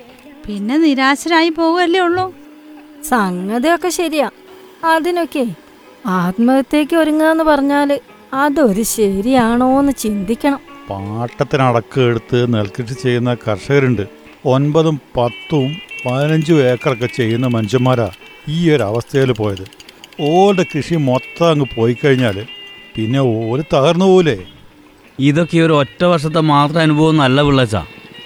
പിന്നെ 0.47 0.77
നിരാശരായി 0.77 1.49
പോകുമല്ലേ 1.49 2.01
ഉള്ളൂ. 2.01 2.35
സംഗതിയൊക്കെ 3.09 3.89
ശരിയാ. 3.89 4.31
അതിനൊക്കെ 4.85 5.47
ആത്മഹത്യക്ക് 6.07 6.97
ഒരുങ്ങുക 6.97 7.27
എന്ന് 7.27 7.45
പറഞ്ഞാൽ 7.45 8.01
അതൊരു 8.35 8.83
ശരിയാണോ 8.83 9.81
എന്ന് 9.81 9.93
ചിന്തിക്കണം. 9.99 10.61
പാട്ടത്തിന് 10.91 11.65
അടക്കം 11.69 12.03
എടുത്ത് 12.11 12.39
നെൽകൃഷി 12.55 12.95
ചെയ്യുന്ന 13.03 13.31
കർഷകരുണ്ട്. 13.35 14.05
ഒൻപതും 14.55 14.97
പത്തും 15.17 15.69
പതിനഞ്ചും 16.05 16.59
ഏക്കറൊക്കെ 16.71 17.09
ചെയ്യുന്ന 17.19 17.47
മനുഷ്യന്മാരാ 17.47 18.09
ഈ 18.49 18.59
ഒരു 18.75 18.83
അവസ്ഥയിൽ 18.83 19.31
പോയത്. 19.33 19.65
ഓരുടെ 20.29 20.65
കൃഷി 20.73 20.97
മൊത്തം 21.09 21.47
അങ്ങ് 21.51 21.67
പോയി 21.77 21.95
കഴിഞ്ഞാൽ 21.99 22.37
പിന്നെ 22.95 23.21
ഓര് 23.35 23.63
തകർന്നു 23.75 24.07
പോലേ 24.13 24.37
ഇതൊക്കെ 25.19 25.59
ഒരു 25.67 25.75
ഒറ്റ 25.81 26.01
വർഷത്തെ 26.05 26.41
മാത്രം 26.53 26.81
അനുഭവം 26.83 27.17
നല്ല 27.17 27.43
പിള്ളച്ച 27.43 27.77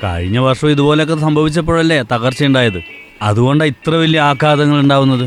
കഴിഞ്ഞ 0.05 0.39
വർഷം 0.39 0.69
ഇതുപോലെയൊക്കെ 0.75 1.17
സംഭവിച്ചപ്പോഴല്ലേ 1.27 1.99
തകർച്ചയുണ്ടായത് 2.13 2.81
അതുകൊണ്ടാണ് 3.23 3.71
ഇത്ര 3.73 3.93
വലിയ 4.03 4.21
ആഘാതങ്ങൾ 4.31 4.79
ഉണ്ടാവുന്നത്? 4.85 5.27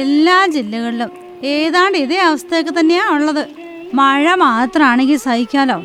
എല്ലാ 0.00 0.38
ജില്ലകളിലും 0.56 1.10
ഏതാണ്ട് 1.56 1.98
ഇതേ 2.04 2.18
അവസ്ഥയൊക്കെ 2.28 2.72
തന്നെയാ 2.80 3.04
ഉള്ളത്. 3.16 3.44
മഴ 4.00 4.24
മാത്രമാണെങ്കിൽ 4.46 5.18
സഹിക്കാലോ? 5.26 5.78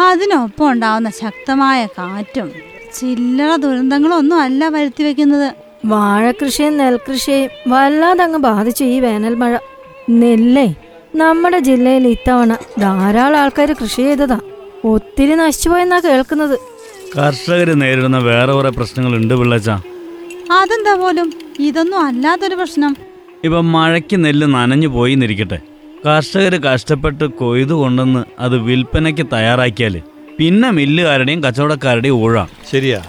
അതിനൊപ്പം 0.00 0.70
ഉണ്ടാവുന്ന 0.70 1.10
ശക്തമായ 1.10 1.86
കാറ്റും 1.86 2.52
ചില്ലറ 2.94 3.56
ദുരന്തങ്ങളൊന്നും 3.56 4.40
അല്ല 4.40 4.68
വരുത്തി 4.68 5.02
വെക്കുന്നത്. 5.02 5.54
വാഴകൃഷിയും 5.84 6.76
നെൽകൃഷിയും 6.76 7.50
വല്ലാതെ 7.68 8.22
അങ്ങ് 8.22 8.38
ബാധിച്ചു 8.38 8.84
ഈ 8.84 9.00
വേനൽ 9.00 9.34
മഴ 9.34 9.58
നെല്ലേ 10.10 10.74
നമ്മുടെ 11.16 11.58
ജില്ലയിൽ 11.58 12.08
ഇത്തവണ 12.08 12.56
ധാരാളം 12.78 13.38
ആൾക്കാർ 13.38 13.72
കൃഷി 13.72 14.02
ചെയ്തതാ. 14.02 14.40
ഒത്തിരി 14.84 15.34
നശിച്ചു 15.34 15.44
നശിച്ചുപോയെന്നാ 15.44 16.00
കേൾക്കുന്നത്. 16.00 16.58
കർഷകർ 17.18 17.72
നേരിടുന്ന 17.72 18.18
വേറെ 18.18 18.52
കുറെ 18.52 18.70
പ്രശ്നങ്ങളുണ്ട് 18.70 19.34
പിള്ളച്ച. 19.34 19.70
അതെന്താ 20.52 20.94
പോലും? 20.94 21.32
ഇതൊന്നും 21.58 22.06
അല്ലാത്തൊരു 22.06 22.54
പ്രശ്നം. 22.54 22.96
ഇപ്പൊ 23.44 23.60
മഴയ്ക്ക് 23.60 24.24
നെല്ല് 24.24 24.46
നനഞ്ഞു 24.46 24.88
പോയി 24.88 25.12
എന്നിരിക്കട്ടെ 25.12 25.73
കർഷകർ 26.06 26.60
കഷ്ടപ്പെട്ട് 26.60 27.24
കൊയ്തു 27.24 27.74
കൊണ്ടുവന്ന് 27.74 28.24
അത് 28.38 28.56
വിൽപ്പനയ്ക്ക് 28.56 29.26
തയ്യാറാക്കിയാൽ 29.32 30.02
പിന്നെ 30.38 30.70
മില്ലുകാരുടെയും 30.70 31.44
കച്ചവടക്കാരുടെയും 31.44 32.14
ഊഴാം. 32.14 32.48
ശരിയാ. 32.72 33.02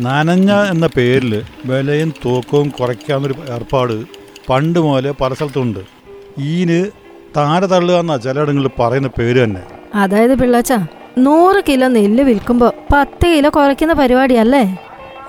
നനഞ്ഞ 0.00 0.52
എന്ന 0.52 0.86
പേരിൽ 0.86 1.42
വിലയും 1.64 2.12
തൂക്കവും 2.24 2.68
കുറയ്ക്കാവുന്നൊരു 2.68 3.52
ഏർപ്പാട് 3.52 4.04
പണ്ട് 4.48 4.78
മുതലേ 4.78 5.10
പല 5.10 5.34
സ്ഥലത്തുണ്ട്. 5.34 5.80
ഈന് 6.38 6.90
താര 7.36 7.64
തള്ളുക 7.64 7.96
എന്നാ 7.96 8.16
ചിലയിടങ്ങളിൽ 8.16 8.70
പറയുന്ന 8.80 9.08
പേര് 9.08 9.44
തന്നെ. 9.44 9.62
അതായത് 9.94 10.38
പിള്ളച്ച 10.38 10.72
നൂറ് 11.18 11.62
കിലോ 11.68 11.88
നെല്ല് 11.88 12.24
വിൽക്കുമ്പോ 12.24 12.74
പത്ത് 12.94 13.26
കിലോ 13.28 13.50
കുറയ്ക്കുന്ന 13.56 13.92
പരിപാടിയല്ലേ? 13.92 14.78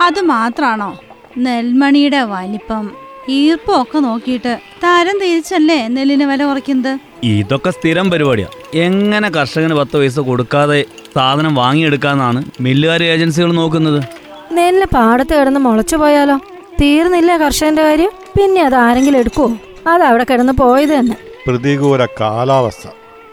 അത് 0.01 0.21
മാത്രാണോ? 0.21 0.99
നെൽമണിയുടെ 1.37 2.21
വലിപ്പം 2.21 2.91
ഈർപ്പം 3.29 3.81
ഒക്കെ 3.81 3.97
നോക്കിയിട്ട് 3.99 4.59
തരം 4.83 5.19
തിരിച്ചല്ലേ 5.19 5.87
നെല്ലിന് 5.87 6.23
വില 6.23 6.45
കുറയ്ക്കുന്നത്? 6.45 6.99
ഇതൊക്കെ 7.23 7.69
സ്ഥിരം 7.69 8.11
പരിപാടിയാ. 8.11 8.47
എങ്ങനെ 8.73 9.29
കർഷകന് 9.29 9.73
പത്ത് 9.73 9.97
പൈസ 9.97 10.19
കൊടുക്കാതെ 10.19 10.85
സാധനം 11.15 11.55
വാങ്ങിയെടുക്കാന്നാണ് 11.55 12.43
മില്ലുകാർ 12.61 13.03
ഏജൻസികൾ 13.03 13.51
നോക്കുന്നത്. 13.51 14.03
നെല്ല് 14.51 14.85
പാടത്ത് 14.95 15.39
കിടന്ന് 15.39 15.59
മുളച്ചു 15.59 15.95
പോയാലോ? 15.95 16.37
തീർന്നില്ല 16.81 17.37
കർഷകന്റെ 17.37 17.83
കാര്യം. 17.83 18.09
പിന്നെ 18.37 18.61
അത് 18.61 18.75
ആരെങ്കിലും 18.75 19.19
എടുക്കുവോ? 19.19 19.57
അത് 19.87 20.03
അവിടെ 20.03 20.25
കിടന്ന് 20.31 20.53
പോയത് 20.53 20.89
തന്നെ. 20.89 21.15
പ്രതികൂല 21.47 22.05
കാലാവസ്ഥ. 22.05 22.87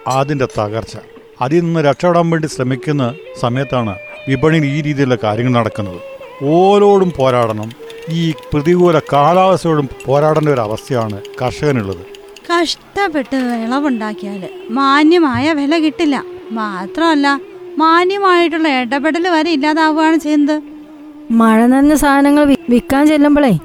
അതിന്റെ 0.08 0.48
തകർച്ച. 0.58 0.96
അതിൽ 1.40 1.60
നിന്ന് 1.60 1.80
രക്ഷപ്പെടാൻ 1.80 2.30
വേണ്ടി 2.30 2.48
ശ്രമിക്കുന്ന 2.48 3.14
സമയത്താണ് 3.40 3.94
വിപണിയിൽ 4.28 4.64
ഈ 4.64 4.80
രീതിയിലുള്ള 4.80 5.18
കാര്യങ്ങൾ 5.24 5.52
നടക്കുന്നത്. 5.52 6.00
ഓരോടും 6.42 7.12
പോരാടണം. 7.16 7.87
ഈ 8.08 8.34
പ്രതികൂല 8.52 8.98
കാലാവസ്ഥയോടും 8.98 9.88
പോരാടേണ്ട 10.06 10.48
ഒരു 10.48 10.60
അവസ്ഥയാണ് 10.60 11.22
കർഷകനുള്ളത്. 11.42 12.02
കഷ്ടപ്പെട്ട് 12.52 13.36
വിളവുണ്ടാക്കിയാൽ 13.36 14.48
മാന്യമായ 14.70 15.52
വില 15.52 15.78
കിട്ടില്ല. 15.78 16.24
മാത്രമല്ല 16.50 17.40
മാന്യമായിട്ടുള്ള 17.78 18.68
ഇടപെടൽ 18.68 19.28
വരെ 19.28 19.50
ഇല്ലാതാവുകയാണ് 19.50 20.16
ചെയ്യുന്നത്. 20.16 20.62
മഴ 21.30 21.66
നനഞ്ഞ 21.66 21.94
സാധനങ്ങൾ 21.94 22.44
വിൽക്കാൻ 22.44 23.08
ചെല്ലുമ്പോഴേ 23.08 23.58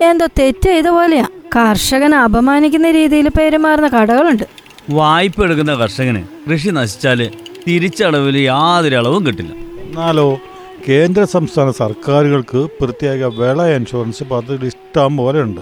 എന്തോ 0.00 0.26
തെറ്റ് 0.26 0.66
ചെയ്ത 0.66 0.86
പോലെയാ. 0.86 1.26
കർഷകനെ 1.56 2.16
അപമാനിക്കുന്ന 2.16 2.90
രീതിയിൽ 2.90 3.28
പെരുമാറുന്ന 3.28 3.88
കടകളുണ്ട്. 3.88 4.44
വായ്പ 4.90 5.44
എടുക്കുന്ന 5.44 5.74
കർഷകന് 5.74 6.50
കൃഷി 6.50 6.68
നശിച്ചാൽ 6.68 7.30
തിരിച്ചടവിൽ 7.68 8.38
യാതൊരു 8.38 8.96
അളവും 8.96 9.26
കിട്ടില്ല. 9.26 9.52
എന്നാലോ 9.82 10.40
കേന്ദ്ര 10.88 11.24
സംസ്ഥാന 11.24 11.70
സർക്കാരുകൾക്ക് 11.70 12.68
പ്രത്യേക 12.80 13.24
വിള 13.24 13.62
ഇൻഷുറൻസ് 13.62 14.24
പദ്ധതി 14.24 14.66
ഇഷ്ടം 14.66 15.16
പോലെ 15.16 15.42
ഉണ്ട്. 15.42 15.60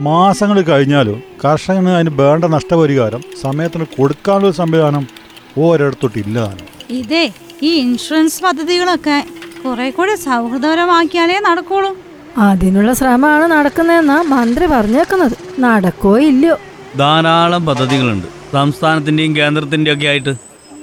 മാസങ്ങൾ 0.00 0.60
കഴിഞ്ഞാലും 0.60 1.22
കർഷകന് 1.44 1.88
അതിന് 1.88 2.10
വേണ്ട 2.10 2.44
നഷ്ടപരിഹാരം 2.44 3.22
സമയത്തിന് 3.42 3.84
കൊടുക്കാനുള്ള 3.98 4.50
സംവിധാനം 4.50 5.06
ഒരിടത്തോട്ടില്ല 5.58 6.38
താനും. 6.38 6.68
ഇതേ 6.90 7.32
ഈ 7.62 7.80
ഇൻഷുറൻസ് 7.80 8.42
പദ്ധതികളൊക്കെ 8.42 9.24
കുറെ 9.64 9.90
കൂടെ 9.90 10.14
സൗഹൃദപരമാക്കിയാലേ 10.14 11.38
നടക്കുള്ളൂ. 11.38 11.96
അതിനുള്ള 12.38 12.92
ശ്രമമാണ് 12.92 13.44
നടക്കുന്നതെന്നാ 13.44 14.22
മന്ത്രി 14.22 14.66
പറഞ്ഞേക്കുന്നത്. 14.66 15.36
നടക്കോ 15.58 16.18
ഇല്ലയോ? 16.18 16.56
ധാരാളം 16.98 17.66
പദ്ധതികളുണ്ട്. 17.66 18.26
സംസ്ഥാനത്തിന്റെയും 18.52 19.36
കേന്ദ്രത്തിന്റെയും 19.36 19.96
ഒക്കെ 19.96 20.06
ആയിട്ട് 20.06 20.34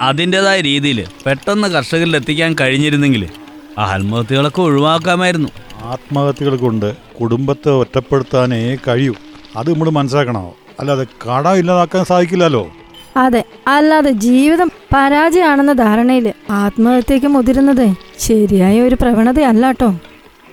അതിന്റെതായ 0.02 0.62
രീതിയിൽ 0.62 1.06
പെട്ടെന്ന് 1.26 1.68
കർഷകരിൽ 1.68 2.16
എത്തിക്കാൻ 2.16 2.56
കഴിഞ്ഞിരുന്നെങ്കിൽ 2.62 3.30
ആത്മഹത്യകളൊക്കെ 3.78 4.62
ഒഴിവാക്കാമായിരുന്നു. 4.62 5.50
ആത്മഹത്യകൾ 5.84 6.56
കൊണ്ട് 6.56 6.96
കുടുംബത്തെ 7.22 7.72
ഒറ്റപ്പെടുത്താനേ 7.72 8.78
കഴിയൂ. 8.88 9.14
അത് 9.56 9.74
നമ്മൾ 9.74 9.90
മനസ്സിലാക്കണോ. 9.90 10.56
അല്ലാതെ 10.80 11.06
കട 11.28 11.48
ഇല്ലാതാക്കാൻ 11.48 12.06
സാധിക്കില്ലല്ലോ. 12.06 12.72
അതെ 13.18 13.44
അല്ലാതെ 13.68 14.12
ജീവിതം 14.12 14.72
പരാജയമാണെന്ന 14.94 15.74
ധാരണയിൽ 15.74 16.34
ആത്മഹത്യക്ക് 16.50 17.28
മുതിരുന്നത് 17.28 17.96
ശരിയായ 18.20 18.82
ഒരു 18.82 18.96
പ്രവണതയല്ല 19.02 19.68
കേട്ടോ 19.68 19.96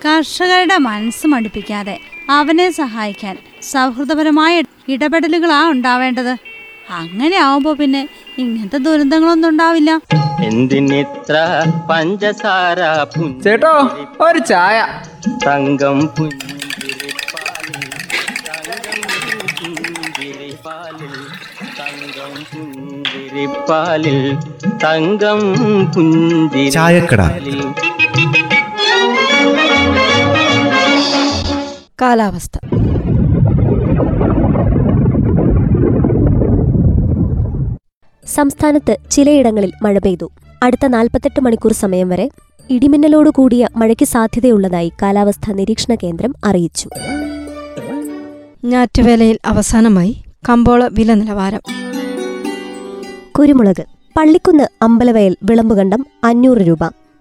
കർഷകരുടെ 0.06 0.78
മനസ്സ് 0.78 1.26
മടുപ്പിക്കാതെ 1.26 1.98
അവനെ 2.30 2.70
സഹായിക്കാൻ 2.70 3.36
സൗഹൃദപരമായ 3.62 4.62
ഇടപെടലുകളാ 4.88 5.70
ഉണ്ടാവേണ്ടത്. 5.70 6.36
അങ്ങനെ 6.90 7.36
ആവുമ്പോൾ 7.36 7.76
പിന്നെ 7.76 8.08
ഇങ്ങനത്തെ 8.38 8.78
ദുരന്തങ്ങളൊന്നും 8.78 9.48
ഉണ്ടാവില്ല. 9.48 9.90
എന്തിനിത്ര 10.42 11.36
പഞ്ചസാര 11.90 12.80
ചേട്ടോ 13.44 13.72
ഒരു 14.20 14.38
ചായ. 14.38 14.76
തങ്കം 15.46 15.98
പുഞ്ചിരിപ്പാലിൽ 16.16 16.54
തങ്കം 21.78 22.34
പുഞ്ചിരിപ്പാലിൽ 22.52 24.18
തങ്കം 24.84 25.40
പുഞ്ചിരിപ്പാലിൽ 25.94 27.60
കാലാവസ്ഥ. 32.02 32.56
സംസ്ഥാനത്ത് 38.34 38.96
ചിലയിടങ്ങളിൽ 39.10 39.72
മഴ 39.82 39.98
പെയ്തു. 39.98 40.30
അടുത്ത 40.62 40.86
നാൽപ്പത്തെട്ട് 40.86 41.40
മണിക്കൂർ 41.40 41.72
സമയം 41.72 42.08
വരെ 42.08 42.30
ഇടിമിന്നലോട് 42.70 43.30
കൂടിയ 43.30 43.68
മഴയ്ക്ക് 43.76 44.04
സാധ്യതയുള്ളതായി 44.04 44.92
കാലാവസ്ഥാ 45.02 45.52
നിരീക്ഷണ 45.52 45.94
കേന്ദ്രം 45.94 46.34
അറിയിച്ചു. 46.44 46.88
ഞാറ്റുവേലയിൽ 48.64 49.38
അവസാനമായി 49.46 50.22
കമ്പോള 50.48 50.88
വില 50.92 51.14
നിലവാരം. 51.14 51.60
കുരുമുളക് 53.38 53.84
പള്ളിക്കുന്ന് 54.16 54.64
അമ്പലവയൽ 54.82 55.36
വിളമ്പുകണ്ടം 55.42 56.06
അഞ്ഞൂറ് 56.24 56.58
രൂപ. 56.58 56.78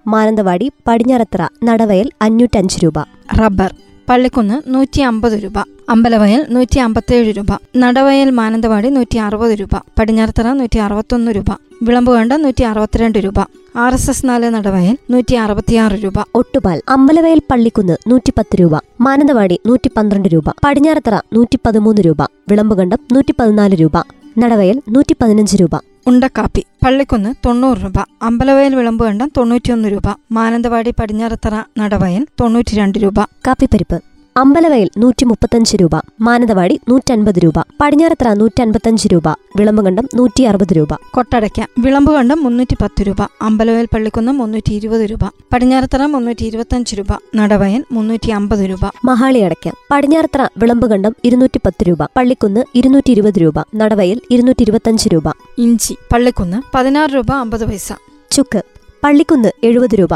മാനന്തവാടി 0.08 0.72
പടിഞ്ഞാറത്തറ 0.88 1.48
നടവയൽ 1.64 2.12
അഞ്ഞൂറ്റഞ്ച് 2.22 2.80
രൂപ. 2.84 3.00
റബ്ബർ 3.42 3.74
പള്ളിക്കുന്ന് 4.10 4.74
നൂറ്റി 4.74 5.02
അമ്പത് 5.02 5.44
രൂപ 5.44 5.58
അമ്പലവയൽ 5.90 6.46
നൂറ്റി 6.50 6.80
അമ്പത്തേഴ് 6.80 7.32
രൂപ 7.38 7.52
നടവയൽ 7.76 8.30
മാനന്തവാടി 8.30 8.90
നൂറ്റി 8.90 9.18
അറുപത് 9.18 9.52
രൂപ 9.52 9.76
പടിഞ്ഞാറത്തറ 10.00 10.48
നൂറ്റി 10.54 10.80
അറുപത്തൊന്ന് 10.80 11.32
രൂപ 11.32 11.52
വിളമ്പുകണ്ട 11.84 12.34
നൂറ്റി 12.34 12.64
അറുപത്തിരണ്ട് 12.64 13.20
രൂപ 13.20 13.40
ആർ 13.76 13.94
എസ് 13.94 14.10
എസ് 14.10 14.26
നാല് 14.26 14.50
നടവയൽ 14.54 14.98
നൂറ്റി 15.12 15.36
അറുപത്തിയാറ് 15.36 15.98
രൂപ. 16.04 16.20
ഒട്ടുപാൽ 16.36 16.82
അമ്പലവയൽ 16.90 17.42
പള്ളിക്കുന്ന് 17.52 17.98
നൂറ്റിപ്പത്ത് 18.08 18.56
രൂപ 18.62 18.76
മാനന്തവാടി 19.02 19.60
നൂറ്റി 19.66 19.90
പന്ത്രണ്ട് 19.98 20.30
രൂപ 20.34 20.50
പടിഞ്ഞാറത്തറ 20.66 21.16
നൂറ്റി 21.34 21.60
പതിമൂന്ന് 21.66 22.02
രൂപ 22.02 22.22
വിളമ്പുകണ്ടം 22.50 23.00
നൂറ്റി 23.14 23.36
പതിനാല് 23.40 23.76
രൂപ 23.76 23.98
നടവയൽ 24.38 24.82
നൂറ്റി 24.90 25.16
പതിനഞ്ച് 25.22 25.58
രൂപ. 25.62 25.76
ഉണ്ടക്കാപ്പി. 26.08 26.66
പള്ളിക്കുന്ന് 26.86 27.36
തൊണ്ണൂറ് 27.46 27.78
രൂപ. 27.78 27.98
അമ്പലവയൽ 28.22 28.76
വിളമ്പുകണ്ടം 28.76 29.32
തൊണ്ണൂറ്റിയൊന്ന് 29.38 29.90
രൂപ. 29.90 30.16
മാനന്തവാടി 30.32 30.94
പടിഞ്ഞാറത്തറ 31.00 31.64
നടവയൽ 31.78 32.28
തൊണ്ണൂറ്റിരണ്ട് 32.42 32.98
രൂപ. 32.98 33.20
കാപ്പിപ്പരിപ്പ്. 33.48 34.17
അമ്പലവയൽ 34.40 34.90
നൂറ്റി 34.98 35.26
മുപ്പത്തഞ്ച് 35.26 35.78
രൂപ 35.82 35.96
മാനന്തവാടി 36.22 36.80
നൂറ്റൻപത് 36.90 37.40
രൂപ 37.44 37.60
പടിഞ്ഞാറത്തറ 37.82 38.30
നൂറ്റൻപത്തഞ്ച് 38.34 39.08
രൂപ 39.14 39.28
വിളമ്പുകണ്ടം 39.58 40.06
നൂറ്റി 40.16 40.44
അറുപത് 40.44 40.74
രൂപ. 40.78 40.94
കൊട്ടടയ്ക്ക 41.12 41.66
വിളമ്പുകണ്ടം 41.80 42.44
മുന്നൂറ്റി 42.44 42.76
പത്ത് 42.82 43.02
രൂപ 43.08 43.22
അമ്പലവയൽ 43.42 43.88
പള്ളിക്കുന്നം 43.94 44.38
മുന്നൂറ്റി 44.38 44.74
ഇരുപത് 44.74 45.02
രൂപ 45.02 45.24
പടിഞ്ഞാറത്തറ 45.54 46.06
മുന്നൂറ്റി 46.06 46.46
ഇരുപത്തഞ്ച് 46.46 46.96
രൂപ 47.00 47.12
നടവയൻ 47.36 47.84
മുന്നൂറ്റി 47.92 48.32
അമ്പത് 48.32 48.64
രൂപ. 48.70 48.92
മഹാളി 49.06 49.40
അടയ്ക്ക 49.40 49.74
പടിഞ്ഞാറത്തറ 49.92 50.48
വിളമ്പുകണ്ടം 50.58 51.16
ഇരുന്നൂറ്റി 51.24 51.62
പത്ത് 51.66 51.84
രൂപ 51.88 52.04
പള്ളിക്കുന്ന് 52.18 52.64
ഇരുന്നൂറ്റി 52.76 53.12
ഇരുപത് 53.12 53.40
രൂപ 53.42 53.60
നടവയൽ 53.76 54.22
ഇരുന്നൂറ്റി 54.32 54.62
ഇരുപത്തഞ്ച് 54.62 55.10
രൂപ. 55.14 55.28
ഇഞ്ചി 55.58 55.96
പള്ളിക്കുന്ന് 56.14 56.58
പതിനാറ് 56.76 57.10
രൂപ 57.16 57.32
അമ്പത് 57.32 57.66
പൈസ. 57.66 57.94
ചുക്ക് 58.32 58.64
പള്ളിക്കുന്ന് 59.04 59.52
എഴുപത് 59.64 59.96
രൂപ 60.00 60.14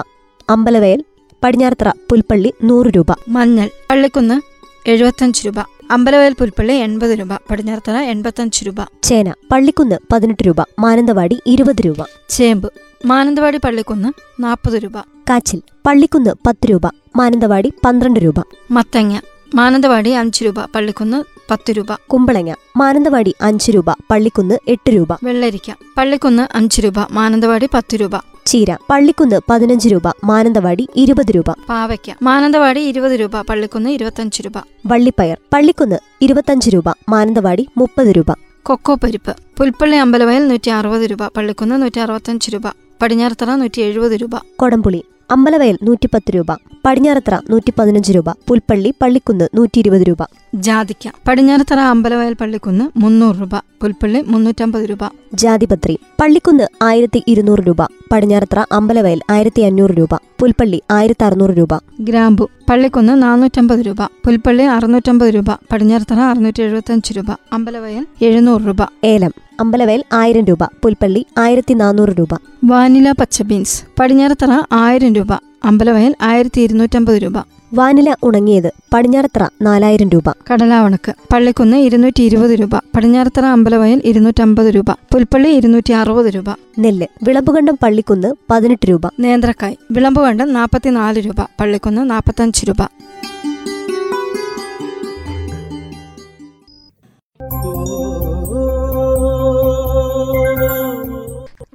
അമ്പലവയൽ 0.50 1.04
പടിഞ്ഞാറത്തറ 1.44 1.90
പുൽപ്പള്ളി 2.10 2.54
നൂറ് 2.64 2.88
രൂപ. 2.88 3.12
മഞ്ഞൾ 3.28 3.70
പള്ളിക്കുന്ന് 3.92 4.42
എഴുപത്തഞ്ച് 4.90 5.48
രൂപ. 5.48 5.60
അമ്പലവയൽ 5.92 6.34
പുൽപ്പള്ളി 6.34 6.74
എൺപത് 6.74 7.20
രൂപ. 7.20 7.34
പടിഞ്ഞാറത്തറ 7.52 7.98
എൺപത്തഞ്ച് 7.98 8.66
രൂപ. 8.66 8.76
ചേന 9.04 9.34
പള്ളിക്കുന്ന് 9.52 9.98
പതിനെട്ട് 10.14 10.44
രൂപ. 10.48 10.62
മാനന്തവാടി 10.80 11.42
ഇരുപത് 11.48 11.82
രൂപ. 11.86 12.06
ചേമ്പ് 12.30 12.68
മാനന്തവാടി 13.06 13.58
പള്ളിക്കുന്ന് 13.58 14.10
നാൽപ്പത് 14.44 14.74
രൂപ. 14.74 14.98
കാച്ചിൽ 15.30 15.62
പള്ളിക്കുന്ന് 15.86 16.30
പത്ത് 16.48 16.66
രൂപ. 16.66 16.82
മാനന്തവാടി 17.16 17.74
പന്ത്രണ്ട് 17.86 18.20
രൂപ. 18.20 18.40
മത്തങ്ങ 18.72 19.20
മാനന്തവാടി 19.56 20.10
അഞ്ച് 20.10 20.46
രൂപ. 20.46 20.66
പള്ളിക്കുന്ന് 20.66 21.24
പത്ത് 21.52 21.72
രൂപ. 21.72 21.94
കുമ്പളങ്ങ 22.08 22.54
മാനന്തവാടി 22.78 23.36
അഞ്ച് 23.42 23.72
രൂപ. 23.72 23.92
പള്ളിക്കുന്ന് 23.92 24.58
എട്ട് 24.68 24.90
രൂപ. 24.90 25.08
വെള്ളരിക്ക 25.24 25.72
പള്ളിക്കുന്ന് 25.98 26.58
അഞ്ച് 26.58 26.82
രൂപ. 26.82 27.00
മാനന്തവാടി 27.12 27.70
പത്ത് 27.74 27.96
രൂപ. 27.96 28.31
ചീര 28.46 28.78
പള്ളിക്കുന്ന് 28.90 29.40
പതിനഞ്ച് 29.50 29.90
രൂപ 29.90 30.02
മാനന്തവാടി 30.24 30.90
ഇരുപത് 30.96 31.32
രൂപ. 31.32 31.52
പാവയ്ക്ക. 31.70 32.14
മാനന്തവാടി 32.22 32.80
ഇരുപത് 32.80 33.12
രൂപ 33.12 33.42
പള്ളിക്കുന്ന് 33.42 33.90
ഇരുപത്തഞ്ച് 33.90 34.42
രൂപ. 34.42 34.54
വള്ളിപ്പയർ 34.86 35.38
പള്ളിക്കുന്ന് 35.54 35.96
ഇരുപത്തഞ്ച് 36.22 36.70
രൂപ 36.70 36.84
മാനന്തവാടി 37.10 37.68
മുപ്പത് 37.78 38.08
രൂപ. 38.08 38.32
കൊക്കോ 38.64 38.96
പരിപ്പ് 38.96 39.36
പുൽപ്പള്ളി 39.58 39.96
അമ്പലവയൽ 39.96 40.48
നൂറ്റി 40.48 40.70
അറുപത് 40.70 41.02
രൂപ 41.02 41.28
പള്ളിക്കുന്ന് 41.28 41.82
നൂറ്റി 41.82 42.00
അറുപത്തഞ്ച് 42.00 42.52
രൂപ 42.54 42.62
പടിഞ്ഞാറത്തറ 43.02 43.50
നൂറ്റി 43.56 43.82
എഴുപത് 43.82 44.12
രൂപ. 44.12 44.32
കൊടംപുളി 44.56 45.04
അമ്പലവയൽ 45.32 45.78
നൂറ്റിപ്പത്ത് 45.84 46.36
രൂപ 46.36 46.46
പടിഞ്ഞാറത്തറ 46.86 47.40
നൂറ്റി 47.50 47.74
പതിനഞ്ച് 47.80 48.12
രൂപ 48.12 48.32
പുൽപ്പള്ളി 48.48 48.94
പള്ളിക്കുന്ന് 49.02 49.48
നൂറ്റി 49.56 49.80
ഇരുപത് 49.80 50.02
രൂപ. 50.02 50.24
ജാതിക്ക. 50.56 51.12
പടിഞ്ഞാറത്തറ 51.28 51.80
അമ്പലവയൽ 51.80 52.34
പള്ളിക്കുന്ന് 52.34 53.00
മുന്നൂറ് 53.00 53.36
രൂപ. 53.36 53.56
പുൽപ്പള്ളി 53.82 54.22
മുന്നൂറ്റമ്പത് 54.22 54.90
രൂപ. 54.90 55.00
ജാതിപത്രി. 55.34 56.00
പള്ളിക്കുന്ന് 56.22 56.64
ആയിരത്തി 56.82 57.24
ഇരുന്നൂറ് 57.28 57.60
രൂപ. 57.60 57.84
പടിഞ്ഞാറത്തറ 58.12 58.60
അമ്പലവയൽ 58.72 59.22
ആയിരത്തി 59.30 59.62
അഞ്ഞൂറ് 59.62 59.92
രൂപ. 59.92 60.16
പുൽപ്പള്ളി 60.40 60.82
ആയിരത്തി 60.92 61.24
അറുന്നൂറ് 61.24 61.50
രൂപ. 61.50 61.70
ഗ്രാമ്പു. 62.00 62.50
പള്ളിക്കുന്ന് 62.70 63.24
നാനൂറ്റമ്പത് 63.24 63.80
രൂപ. 63.80 64.04
പുൽപ്പള്ളി 64.04 64.64
അറുന്നൂറ്റമ്പത് 64.64 65.30
രൂപ. 65.30 65.52
പടിഞ്ഞാറത്തറ 65.72 66.20
അറുന്നൂറ്റി 66.20 66.62
എഴുപത്തഞ്ച് 66.64 67.14
രൂപ. 67.14 67.32
അമ്പലവയൽ 67.54 68.06
എഴുന്നൂറ് 68.22 68.62
രൂപ. 68.62 68.78
ഏലം. 69.04 69.32
അമ്പലവയൽ 69.60 70.04
ആയിരം 70.14 70.46
രൂപ. 70.46 70.64
പുൽപ്പള്ളി 70.64 71.26
ആയിരത്തി 71.38 71.74
നാനൂറ് 71.74 72.10
രൂപ. 72.10 72.38
വാനില 72.66 73.12
പച്ച 73.12 73.42
ബീൻസ്. 73.42 73.84
പടിഞ്ഞാറത്തറ 74.00 74.62
ആയിരം 74.72 75.16
രൂപ. 75.16 75.34
അമ്പലവയൽ 75.66 76.16
ആയിരത്തി 76.22 76.62
ഇരുന്നൂറ്റമ്പത് 76.62 77.16
രൂപ. 77.16 77.61
വാനില 77.74 78.16
ഉണങ്ങിയത് 78.24 78.72
പടിഞ്ഞാറത്തറ 78.94 79.48
നാലായിരം 79.62 80.10
രൂപ. 80.10 80.24
കടലാവണക്ക്. 80.30 81.14
പള്ളിക്കുന്ന് 81.34 81.78
ഇരുന്നൂറ്റി 81.78 82.24
ഇരുപത് 82.24 82.52
രൂപ. 82.52 82.78
പടിഞ്ഞാറത്തറ 82.78 83.46
അമ്പലവയൽ 83.46 84.02
ഇരുന്നൂറ്റമ്പത് 84.06 84.68
രൂപ. 84.68 84.92
പുൽപ്പള്ളി 84.92 85.50
ഇരുന്നൂറ്റി 85.50 85.92
അറുപത് 85.92 86.26
രൂപ. 86.26 86.50
നെല്ല്. 86.80 87.08
വിളമ്പുകണ്ടം 87.24 87.78
പള്ളിക്കുന്ന് 87.84 88.36
പതിനെട്ട് 88.50 88.90
രൂപ. 88.90 89.02
നേന്ത്രക്കായ്. 89.20 89.76
വിളമ്പുകണ്ടം 89.92 90.54
നാൽപ്പത്തിനാല് 90.54 91.20
രൂപ. 91.20 91.42
പള്ളിക്കുന്ന് 91.60 92.10
നാൽപ്പത്തഞ്ച് 92.10 92.66
രൂപ. 92.70 92.84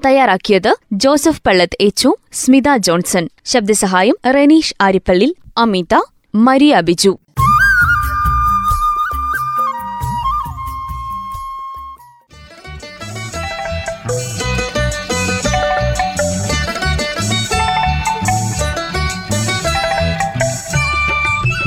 തയ്യാറാക്കിയത് 0.07 0.75
ജോസഫ് 0.93 1.43
പള്ളത്ത് 1.47 1.77
എച്ചു 1.81 2.15
സ്മിത 2.33 2.77
ജോൺസൺ. 2.77 3.29
ശബ്ദസഹായം 3.45 4.15
റെനീഷ് 4.35 4.75
ആരിപ്പള്ളിൽ 4.81 5.35
അമിത 5.59 5.95
മരിയ 6.35 6.81
ബിജു 6.81 7.19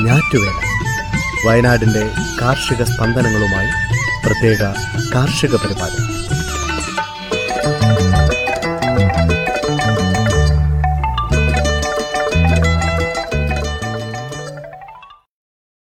ഞാറ്റുവേല 0.04 0.58
വയനാടിന്റെ 1.46 2.10
കാർഷിക 2.40 2.82
സ്പന്ദനങ്ങളുമായി 2.82 3.70
പ്രത്യേക 4.26 4.62
കാർഷിക 5.14 5.56
പരിപാടി. 5.56 6.19